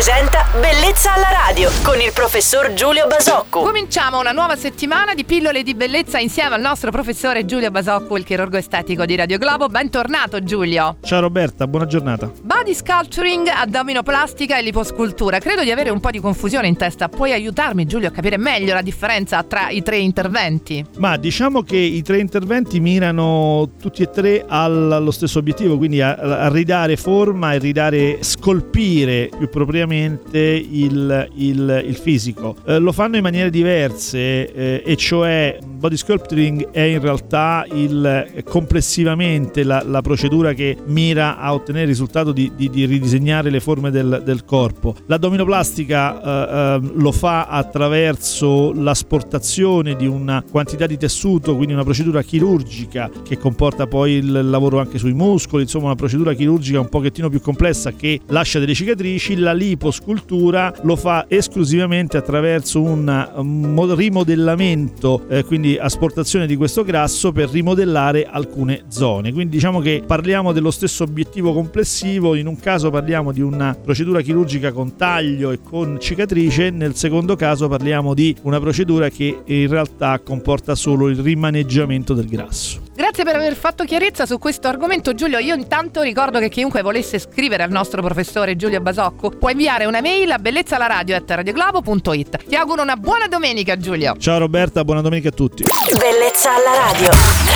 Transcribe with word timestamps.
presenta 0.00 0.46
Bellezza 0.58 1.12
alla 1.12 1.28
radio 1.46 1.68
con 1.82 2.00
il 2.00 2.10
professor 2.14 2.72
Giulio 2.72 3.06
Basocco. 3.06 3.60
Cominciamo 3.60 4.18
una 4.18 4.32
nuova 4.32 4.56
settimana 4.56 5.12
di 5.12 5.24
pillole 5.24 5.62
di 5.62 5.74
bellezza 5.74 6.18
insieme 6.18 6.54
al 6.54 6.62
nostro 6.62 6.90
professore 6.90 7.44
Giulio 7.44 7.70
Basocco, 7.70 8.16
il 8.16 8.24
chirurgo 8.24 8.56
estetico 8.56 9.04
di 9.04 9.14
Radio 9.14 9.36
Globo. 9.36 9.68
Bentornato 9.68 10.42
Giulio. 10.42 10.96
Ciao 11.02 11.20
Roberta, 11.20 11.66
buona 11.66 11.84
giornata. 11.84 12.32
Body 12.40 12.72
sculpturing, 12.72 13.46
addominoplastica 13.48 14.56
e 14.56 14.62
liposcultura. 14.62 15.38
Credo 15.38 15.64
di 15.64 15.70
avere 15.70 15.90
un 15.90 16.00
po' 16.00 16.10
di 16.10 16.18
confusione 16.18 16.66
in 16.66 16.78
testa. 16.78 17.10
Puoi 17.10 17.32
aiutarmi 17.32 17.84
Giulio 17.84 18.08
a 18.08 18.10
capire 18.10 18.38
meglio 18.38 18.72
la 18.72 18.82
differenza 18.82 19.42
tra 19.42 19.68
i 19.68 19.82
tre 19.82 19.98
interventi? 19.98 20.82
Ma 20.96 21.18
diciamo 21.18 21.62
che 21.62 21.76
i 21.76 22.00
tre 22.00 22.20
interventi 22.20 22.80
mirano 22.80 23.72
tutti 23.78 24.02
e 24.02 24.10
tre 24.10 24.46
allo 24.48 25.10
stesso 25.10 25.40
obiettivo, 25.40 25.76
quindi 25.76 26.00
a, 26.00 26.14
a 26.14 26.48
ridare 26.48 26.96
forma 26.96 27.52
e 27.52 27.58
ridare, 27.58 28.22
scolpire 28.22 29.28
più 29.36 29.50
propriamente 29.50 29.88
il, 29.98 31.28
il, 31.34 31.84
il 31.86 31.96
fisico. 31.96 32.56
Eh, 32.64 32.78
lo 32.78 32.92
fanno 32.92 33.16
in 33.16 33.22
maniere 33.22 33.50
diverse 33.50 34.52
eh, 34.52 34.82
e 34.84 34.96
cioè 34.96 35.58
body 35.80 35.96
sculpturing 35.96 36.70
è 36.70 36.82
in 36.82 37.00
realtà 37.00 37.64
il, 37.72 38.42
complessivamente 38.44 39.64
la, 39.64 39.82
la, 39.82 40.02
procedura 40.02 40.52
che 40.52 40.76
mira 40.84 41.38
a 41.38 41.54
ottenere 41.54 41.84
il 41.84 41.90
risultato 41.90 42.32
di, 42.32 42.52
di, 42.54 42.68
di 42.68 42.84
ridisegnare 42.84 43.48
le 43.48 43.60
forme 43.60 43.90
del, 43.90 44.20
del 44.22 44.44
corpo. 44.44 44.94
L'addominoplastica 45.06 46.20
eh, 46.20 46.84
eh, 46.84 46.90
lo 46.94 47.12
fa 47.12 47.46
attraverso 47.46 48.74
l'asportazione 48.74 49.96
di 49.96 50.06
una 50.06 50.44
quantità 50.48 50.86
di 50.86 50.98
tessuto, 50.98 51.56
quindi 51.56 51.72
una 51.72 51.84
procedura 51.84 52.22
chirurgica 52.22 53.10
che 53.24 53.38
comporta 53.38 53.86
poi 53.86 54.12
il 54.12 54.50
lavoro 54.50 54.80
anche 54.80 54.98
sui 54.98 55.14
muscoli, 55.14 55.62
insomma 55.62 55.86
una 55.86 55.94
procedura 55.94 56.34
chirurgica 56.34 56.78
un 56.78 56.90
pochettino 56.90 57.30
più 57.30 57.40
complessa 57.40 57.92
che 57.92 58.20
lascia 58.26 58.58
delle 58.58 58.74
cicatrici. 58.74 59.36
La 59.36 59.54
liposcultura 59.54 60.74
lo 60.82 60.96
fa 60.96 61.24
esclusivamente 61.26 62.18
attraverso 62.18 62.82
un 62.82 63.94
rimodellamento, 63.96 65.22
eh, 65.28 65.42
quindi 65.44 65.69
asportazione 65.78 66.46
di 66.46 66.56
questo 66.56 66.82
grasso 66.84 67.32
per 67.32 67.50
rimodellare 67.50 68.26
alcune 68.26 68.84
zone. 68.88 69.32
Quindi 69.32 69.54
diciamo 69.54 69.80
che 69.80 70.02
parliamo 70.06 70.52
dello 70.52 70.70
stesso 70.70 71.04
obiettivo 71.04 71.52
complessivo, 71.52 72.34
in 72.34 72.46
un 72.46 72.58
caso 72.58 72.90
parliamo 72.90 73.32
di 73.32 73.40
una 73.40 73.76
procedura 73.80 74.20
chirurgica 74.20 74.72
con 74.72 74.96
taglio 74.96 75.50
e 75.50 75.60
con 75.62 75.98
cicatrice, 76.00 76.70
nel 76.70 76.94
secondo 76.94 77.36
caso 77.36 77.68
parliamo 77.68 78.14
di 78.14 78.34
una 78.42 78.58
procedura 78.58 79.08
che 79.08 79.42
in 79.44 79.68
realtà 79.68 80.18
comporta 80.20 80.74
solo 80.74 81.08
il 81.08 81.18
rimaneggiamento 81.18 82.14
del 82.14 82.26
grasso. 82.26 82.89
Grazie 83.00 83.24
per 83.24 83.34
aver 83.34 83.54
fatto 83.54 83.84
chiarezza 83.84 84.26
su 84.26 84.38
questo 84.38 84.68
argomento 84.68 85.14
Giulio. 85.14 85.38
Io 85.38 85.54
intanto 85.54 86.02
ricordo 86.02 86.38
che 86.38 86.50
chiunque 86.50 86.82
volesse 86.82 87.18
scrivere 87.18 87.62
al 87.62 87.70
nostro 87.70 88.02
professore 88.02 88.56
Giulio 88.56 88.78
Basocco 88.82 89.30
può 89.30 89.48
inviare 89.48 89.86
una 89.86 90.02
mail 90.02 90.30
a 90.32 90.38
bellezzalaradio.it. 90.38 92.44
Ti 92.46 92.56
auguro 92.56 92.82
una 92.82 92.96
buona 92.96 93.26
domenica 93.26 93.78
Giulio. 93.78 94.16
Ciao 94.18 94.36
Roberta, 94.36 94.84
buona 94.84 95.00
domenica 95.00 95.30
a 95.30 95.32
tutti. 95.32 95.64
Bellezza 95.98 96.54
alla 96.54 96.90
radio. 96.90 97.49